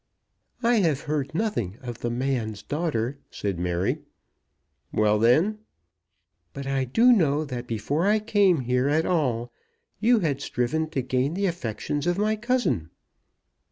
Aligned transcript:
"I 0.63 0.77
have 0.77 1.01
heard 1.01 1.35
nothing 1.35 1.77
of 1.81 1.99
the 1.99 2.09
man's 2.09 2.63
daughter," 2.63 3.19
said 3.29 3.59
Mary. 3.59 3.99
"Well 4.91 5.19
then?" 5.19 5.59
"But 6.53 6.65
I 6.65 6.85
do 6.85 7.13
know 7.13 7.45
that 7.45 7.67
before 7.67 8.07
I 8.07 8.17
came 8.17 8.61
here 8.61 8.89
at 8.89 9.05
all 9.05 9.51
you 9.99 10.21
had 10.21 10.41
striven 10.41 10.89
to 10.89 11.03
gain 11.03 11.35
the 11.35 11.45
affections 11.45 12.07
of 12.07 12.17
my 12.17 12.35
cousin." 12.35 12.89